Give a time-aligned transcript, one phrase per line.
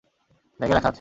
[0.59, 0.89] ব্যাগে রাখা আছে।